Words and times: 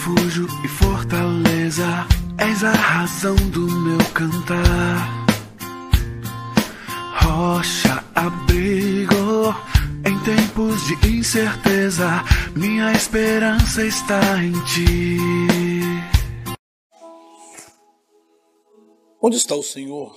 refúgio 0.00 0.46
e 0.64 0.68
fortaleza, 0.68 1.84
és 2.38 2.64
a 2.64 2.72
razão 2.72 3.36
do 3.50 3.70
meu 3.70 3.98
cantar. 4.14 5.26
Rocha, 7.22 8.02
abrigo, 8.14 9.54
em 10.06 10.18
tempos 10.24 10.86
de 10.86 11.18
incerteza, 11.18 12.24
minha 12.56 12.92
esperança 12.92 13.84
está 13.84 14.42
em 14.42 14.52
ti. 14.64 15.18
Onde 19.20 19.36
está 19.36 19.54
o 19.54 19.62
Senhor? 19.62 20.16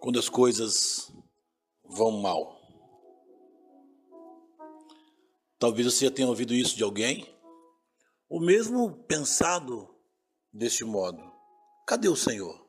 Quando 0.00 0.18
as 0.18 0.28
coisas 0.28 1.10
vão 1.88 2.20
mal. 2.20 2.55
Talvez 5.66 5.92
você 5.92 6.04
já 6.04 6.12
tenha 6.12 6.28
ouvido 6.28 6.54
isso 6.54 6.76
de 6.76 6.84
alguém, 6.84 7.26
ou 8.28 8.40
mesmo 8.40 9.02
pensado 9.02 9.92
deste 10.52 10.84
modo: 10.84 11.20
cadê 11.84 12.08
o 12.08 12.14
Senhor? 12.14 12.64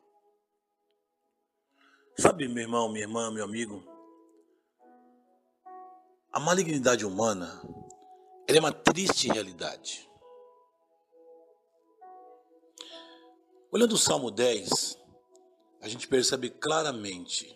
Sabe, 2.17 2.47
meu 2.47 2.63
irmão, 2.63 2.89
minha 2.89 3.03
irmã, 3.03 3.29
meu 3.29 3.43
amigo, 3.43 3.83
a 6.33 6.39
malignidade 6.39 7.05
humana 7.05 7.61
é 8.47 8.59
uma 8.59 8.71
triste 8.71 9.27
realidade. 9.27 10.09
Olhando 13.71 13.93
o 13.93 13.99
Salmo 13.99 14.31
10, 14.31 14.97
a 15.81 15.87
gente 15.87 16.07
percebe 16.07 16.49
claramente 16.49 17.55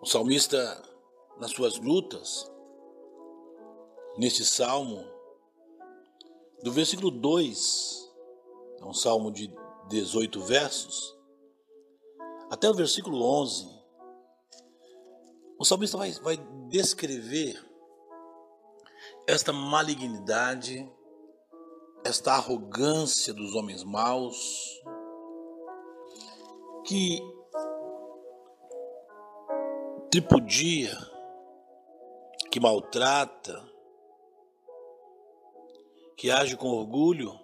o 0.00 0.06
salmista 0.06 0.82
nas 1.38 1.50
suas 1.50 1.78
lutas, 1.78 2.53
neste 4.16 4.44
salmo, 4.44 5.04
do 6.62 6.72
versículo 6.72 7.10
2, 7.10 8.12
é 8.80 8.84
um 8.84 8.94
salmo 8.94 9.30
de 9.30 9.52
18 9.88 10.40
versos, 10.40 11.16
até 12.50 12.68
o 12.68 12.74
versículo 12.74 13.22
11, 13.22 13.68
o 15.58 15.64
salmista 15.64 15.96
vai, 15.96 16.12
vai 16.12 16.36
descrever 16.68 17.62
esta 19.26 19.52
malignidade, 19.52 20.88
esta 22.04 22.34
arrogância 22.34 23.32
dos 23.32 23.54
homens 23.54 23.82
maus, 23.82 24.82
que 26.84 27.20
tripudia, 30.10 30.96
que 32.50 32.60
maltrata, 32.60 33.73
que 36.24 36.30
age 36.30 36.56
com 36.56 36.68
orgulho, 36.68 37.38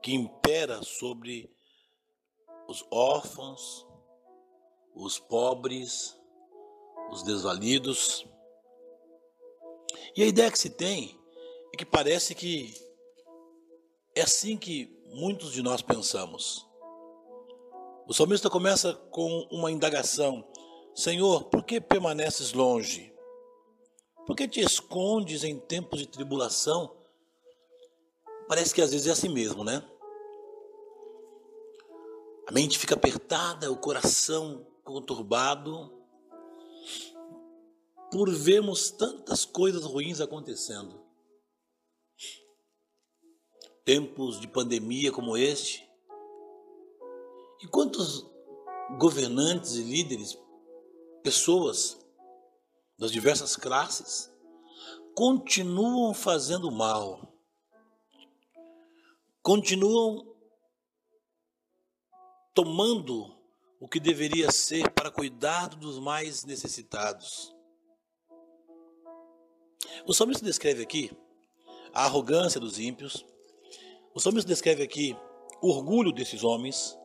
que 0.00 0.14
impera 0.14 0.80
sobre 0.84 1.52
os 2.68 2.86
órfãos, 2.88 3.84
os 4.94 5.18
pobres, 5.18 6.16
os 7.10 7.24
desvalidos. 7.24 8.24
E 10.16 10.22
a 10.22 10.26
ideia 10.26 10.52
que 10.52 10.56
se 10.56 10.70
tem 10.70 11.18
é 11.72 11.76
que 11.76 11.84
parece 11.84 12.32
que 12.32 12.72
é 14.14 14.22
assim 14.22 14.56
que 14.56 14.86
muitos 15.06 15.52
de 15.52 15.62
nós 15.62 15.82
pensamos. 15.82 16.64
O 18.06 18.14
salmista 18.14 18.48
começa 18.48 18.94
com 19.10 19.48
uma 19.50 19.68
indagação: 19.68 20.48
Senhor, 20.94 21.46
por 21.46 21.64
que 21.64 21.80
permaneces 21.80 22.52
longe? 22.52 23.12
Por 24.26 24.34
que 24.34 24.48
te 24.48 24.60
escondes 24.60 25.44
em 25.44 25.58
tempos 25.58 26.00
de 26.00 26.06
tribulação? 26.06 26.96
Parece 28.48 28.74
que 28.74 28.80
às 28.80 28.90
vezes 28.90 29.06
é 29.06 29.10
assim 29.10 29.28
mesmo, 29.28 29.62
né? 29.62 29.82
A 32.46 32.52
mente 32.52 32.78
fica 32.78 32.94
apertada, 32.94 33.70
o 33.70 33.76
coração 33.76 34.66
conturbado, 34.82 35.90
por 38.10 38.30
vermos 38.30 38.90
tantas 38.90 39.44
coisas 39.44 39.84
ruins 39.84 40.20
acontecendo. 40.20 41.02
Tempos 43.84 44.40
de 44.40 44.48
pandemia 44.48 45.10
como 45.10 45.36
este. 45.36 45.88
E 47.62 47.66
quantos 47.66 48.26
governantes 48.98 49.74
e 49.74 49.82
líderes 49.82 50.38
pessoas 51.22 52.03
das 52.98 53.10
diversas 53.10 53.56
classes 53.56 54.32
continuam 55.14 56.12
fazendo 56.12 56.70
mal, 56.70 57.32
continuam 59.42 60.34
tomando 62.52 63.32
o 63.80 63.88
que 63.88 64.00
deveria 64.00 64.50
ser 64.50 64.90
para 64.90 65.10
cuidar 65.10 65.68
dos 65.76 65.98
mais 65.98 66.44
necessitados. 66.44 67.54
O 70.06 70.12
salmista 70.12 70.44
descreve 70.44 70.82
aqui 70.82 71.10
a 71.92 72.04
arrogância 72.04 72.60
dos 72.60 72.78
ímpios, 72.78 73.24
o 74.14 74.20
salmista 74.20 74.48
descreve 74.48 74.82
aqui 74.82 75.16
o 75.60 75.68
orgulho 75.68 76.12
desses 76.12 76.42
homens. 76.42 76.98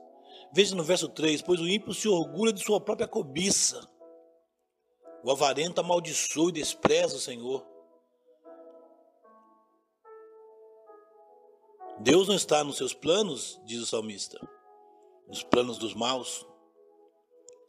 Veja 0.54 0.76
no 0.76 0.84
verso 0.84 1.08
3: 1.10 1.42
Pois 1.42 1.60
o 1.60 1.68
ímpio 1.68 1.94
se 1.94 2.08
orgulha 2.08 2.54
de 2.54 2.64
sua 2.64 2.82
própria 2.82 3.08
cobiça 3.08 3.88
o 5.24 5.31
avarento 5.31 5.81
amaldiçoa 5.81 6.50
e 6.50 6.53
despreza 6.53 7.16
o 7.16 7.19
Senhor. 7.19 7.66
Deus 12.00 12.28
não 12.28 12.35
está 12.35 12.63
nos 12.63 12.78
seus 12.78 12.94
planos, 12.94 13.59
diz 13.66 13.81
o 13.81 13.85
salmista, 13.85 14.40
nos 15.28 15.44
planos 15.44 15.78
dos 15.78 15.94
maus. 15.94 16.46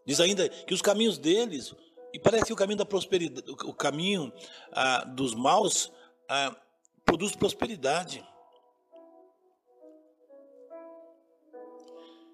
Diz 0.06 0.20
ainda 0.20 0.48
que 0.48 0.72
os 0.72 0.80
caminhos 0.80 1.18
deles, 1.18 1.74
e 2.12 2.18
parece 2.18 2.46
que 2.46 2.52
o 2.52 2.56
caminho 2.56 2.78
da 2.78 2.86
prosperidade, 2.86 3.50
o 3.50 3.74
caminho 3.74 4.32
ah, 4.72 5.04
dos 5.04 5.34
maus 5.34 5.92
ah, 6.28 6.56
produz 7.04 7.34
prosperidade. 7.34 8.24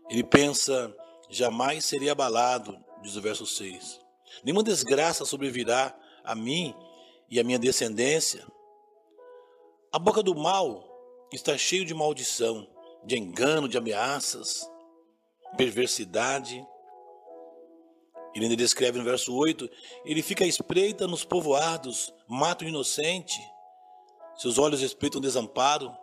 Ele 0.09 0.23
pensa, 0.23 0.95
jamais 1.29 1.85
seria 1.85 2.13
abalado, 2.13 2.79
diz 3.03 3.17
o 3.17 3.21
verso 3.23 3.47
6. 3.47 4.06
Nenhuma 4.45 4.63
desgraça 4.63 5.25
sobrevirá 5.25 5.97
a 6.25 6.35
mim 6.35 6.75
e 7.31 7.41
a 7.41 7.45
minha 7.45 7.59
descendência. 7.59 8.47
A 9.93 9.99
boca 9.99 10.23
do 10.23 10.35
mal 10.35 10.85
está 11.33 11.57
cheia 11.57 11.85
de 11.85 11.95
maldição, 11.95 12.69
de 13.05 13.17
engano, 13.17 13.69
de 13.69 13.79
ameaças, 13.79 14.69
perversidade. 15.57 16.67
Ele 18.35 18.45
ainda 18.45 18.57
descreve 18.57 18.99
no 18.99 19.05
verso 19.05 19.35
8: 19.35 19.69
ele 20.05 20.23
fica 20.23 20.45
à 20.45 20.47
espreita 20.47 21.07
nos 21.07 21.25
povoados, 21.25 22.13
mata 22.29 22.65
o 22.65 22.69
inocente, 22.69 23.41
seus 24.37 24.59
olhos 24.59 24.83
respeitam 24.83 25.19
o 25.19 25.23
desamparo, 25.23 25.97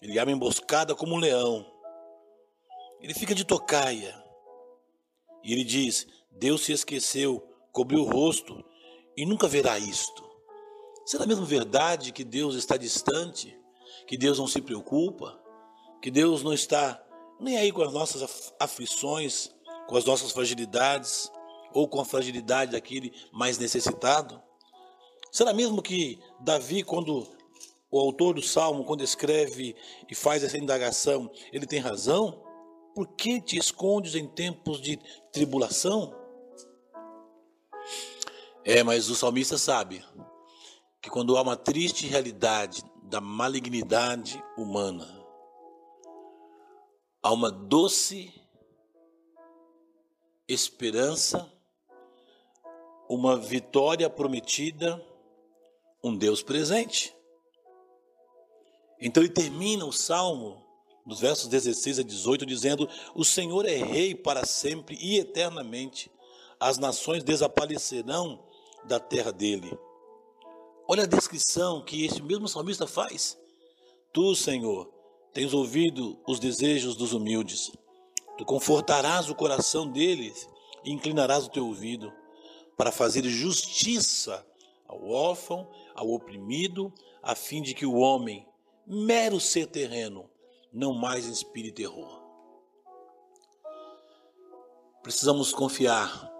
ele 0.00 0.18
arma 0.18 0.32
emboscada 0.32 0.94
como 0.94 1.14
um 1.14 1.18
leão. 1.18 1.66
Ele 3.00 3.12
fica 3.12 3.34
de 3.34 3.44
tocaia. 3.44 4.14
E 5.42 5.52
ele 5.52 5.64
diz: 5.64 6.06
Deus 6.30 6.64
se 6.64 6.72
esqueceu 6.72 7.53
cobriu 7.74 8.02
o 8.02 8.08
rosto 8.08 8.64
e 9.16 9.26
nunca 9.26 9.48
verá 9.48 9.76
isto. 9.78 10.24
Será 11.04 11.26
mesmo 11.26 11.44
verdade 11.44 12.12
que 12.12 12.24
Deus 12.24 12.54
está 12.54 12.76
distante? 12.76 13.58
Que 14.06 14.16
Deus 14.16 14.38
não 14.38 14.46
se 14.46 14.62
preocupa? 14.62 15.38
Que 16.00 16.10
Deus 16.10 16.42
não 16.42 16.52
está 16.52 17.04
nem 17.40 17.58
aí 17.58 17.72
com 17.72 17.82
as 17.82 17.92
nossas 17.92 18.54
aflições, 18.60 19.52
com 19.88 19.96
as 19.96 20.04
nossas 20.04 20.30
fragilidades 20.30 21.30
ou 21.72 21.88
com 21.88 22.00
a 22.00 22.04
fragilidade 22.04 22.72
daquele 22.72 23.12
mais 23.32 23.58
necessitado? 23.58 24.40
Será 25.32 25.52
mesmo 25.52 25.82
que 25.82 26.20
Davi, 26.40 26.84
quando 26.84 27.26
o 27.90 27.98
autor 27.98 28.34
do 28.34 28.42
salmo, 28.42 28.84
quando 28.84 29.02
escreve 29.02 29.74
e 30.08 30.14
faz 30.14 30.44
essa 30.44 30.56
indagação, 30.56 31.28
ele 31.52 31.66
tem 31.66 31.80
razão? 31.80 32.40
Por 32.94 33.08
que 33.16 33.40
te 33.40 33.58
escondes 33.58 34.14
em 34.14 34.28
tempos 34.28 34.80
de 34.80 34.96
tribulação? 35.32 36.23
É, 38.66 38.82
mas 38.82 39.10
o 39.10 39.14
salmista 39.14 39.58
sabe 39.58 40.02
que 41.02 41.10
quando 41.10 41.36
há 41.36 41.42
uma 41.42 41.54
triste 41.54 42.06
realidade 42.06 42.82
da 43.02 43.20
malignidade 43.20 44.42
humana, 44.56 45.06
há 47.22 47.30
uma 47.30 47.50
doce 47.50 48.32
esperança, 50.48 51.52
uma 53.06 53.36
vitória 53.36 54.08
prometida, 54.08 55.04
um 56.02 56.16
Deus 56.16 56.42
presente. 56.42 57.14
Então 58.98 59.22
ele 59.22 59.32
termina 59.32 59.84
o 59.84 59.92
salmo, 59.92 60.64
nos 61.04 61.20
versos 61.20 61.48
16 61.48 61.98
a 61.98 62.02
18, 62.02 62.46
dizendo: 62.46 62.88
O 63.14 63.26
Senhor 63.26 63.66
é 63.66 63.76
rei 63.76 64.14
para 64.14 64.46
sempre 64.46 64.96
e 64.98 65.18
eternamente, 65.18 66.10
as 66.58 66.78
nações 66.78 67.22
desaparecerão 67.22 68.43
da 68.86 69.00
terra 69.00 69.32
dele. 69.32 69.76
Olha 70.86 71.04
a 71.04 71.06
descrição 71.06 71.82
que 71.82 72.04
esse 72.04 72.22
mesmo 72.22 72.46
salmista 72.46 72.86
faz. 72.86 73.38
Tu, 74.12 74.34
Senhor, 74.34 74.92
tens 75.32 75.54
ouvido 75.54 76.20
os 76.26 76.38
desejos 76.38 76.94
dos 76.96 77.12
humildes. 77.12 77.72
Tu 78.36 78.44
confortarás 78.44 79.30
o 79.30 79.34
coração 79.34 79.90
deles 79.90 80.48
e 80.84 80.92
inclinarás 80.92 81.46
o 81.46 81.50
teu 81.50 81.66
ouvido 81.66 82.12
para 82.76 82.92
fazer 82.92 83.24
justiça 83.24 84.46
ao 84.86 85.08
órfão, 85.08 85.68
ao 85.94 86.10
oprimido, 86.10 86.92
a 87.22 87.34
fim 87.34 87.62
de 87.62 87.74
que 87.74 87.86
o 87.86 87.94
homem, 87.94 88.46
mero 88.86 89.40
ser 89.40 89.66
terreno, 89.66 90.28
não 90.72 90.92
mais 90.92 91.26
inspire 91.26 91.72
terror. 91.72 92.20
Precisamos 95.02 95.52
confiar 95.52 96.33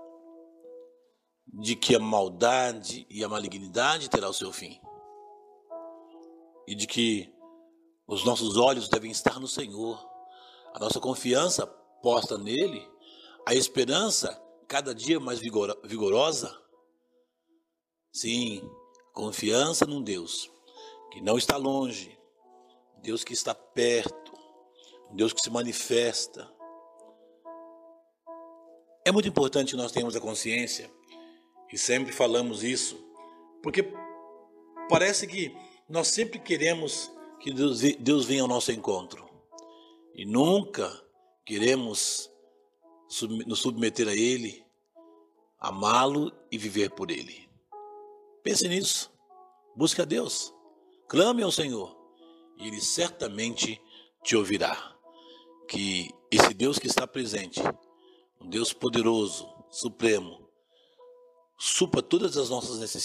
de 1.56 1.76
que 1.76 1.94
a 1.94 2.00
maldade 2.00 3.06
e 3.08 3.22
a 3.22 3.28
malignidade 3.28 4.10
terá 4.10 4.28
o 4.28 4.34
seu 4.34 4.52
fim. 4.52 4.80
E 6.66 6.74
de 6.74 6.86
que 6.86 7.32
os 8.06 8.24
nossos 8.24 8.56
olhos 8.56 8.88
devem 8.88 9.10
estar 9.10 9.38
no 9.38 9.46
Senhor, 9.46 10.04
a 10.74 10.80
nossa 10.80 10.98
confiança 10.98 11.66
posta 12.02 12.36
nele, 12.36 12.86
a 13.46 13.54
esperança 13.54 14.42
cada 14.66 14.92
dia 14.92 15.20
mais 15.20 15.38
vigorosa. 15.38 16.60
Sim, 18.12 18.68
confiança 19.12 19.86
num 19.86 20.02
Deus 20.02 20.50
que 21.12 21.20
não 21.20 21.38
está 21.38 21.56
longe, 21.56 22.18
Deus 23.00 23.22
que 23.22 23.32
está 23.32 23.54
perto, 23.54 24.32
Deus 25.12 25.32
que 25.32 25.40
se 25.40 25.50
manifesta. 25.50 26.52
É 29.04 29.12
muito 29.12 29.28
importante 29.28 29.70
que 29.70 29.76
nós 29.76 29.92
tenhamos 29.92 30.16
a 30.16 30.20
consciência 30.20 30.90
e 31.74 31.78
sempre 31.78 32.12
falamos 32.12 32.62
isso, 32.62 33.04
porque 33.60 33.92
parece 34.88 35.26
que 35.26 35.52
nós 35.88 36.06
sempre 36.06 36.38
queremos 36.38 37.10
que 37.40 37.52
Deus, 37.52 37.80
Deus 37.98 38.24
venha 38.26 38.42
ao 38.42 38.48
nosso 38.48 38.70
encontro 38.70 39.28
e 40.14 40.24
nunca 40.24 40.88
queremos 41.44 42.30
nos 43.44 43.58
submeter 43.58 44.06
a 44.06 44.14
Ele, 44.14 44.64
amá-lo 45.58 46.32
e 46.48 46.56
viver 46.56 46.90
por 46.90 47.10
Ele. 47.10 47.50
Pense 48.44 48.68
nisso, 48.68 49.12
busque 49.74 50.00
a 50.00 50.04
Deus, 50.04 50.54
clame 51.08 51.42
ao 51.42 51.50
Senhor 51.50 51.92
e 52.56 52.68
Ele 52.68 52.80
certamente 52.80 53.82
te 54.22 54.36
ouvirá. 54.36 54.96
Que 55.68 56.08
esse 56.30 56.54
Deus 56.54 56.78
que 56.78 56.86
está 56.86 57.04
presente, 57.04 57.60
um 58.40 58.48
Deus 58.48 58.72
poderoso, 58.72 59.52
supremo, 59.70 60.43
supra 61.64 62.02
todas 62.02 62.36
as 62.36 62.50
nossas 62.50 62.78
necessidades. 62.78 63.04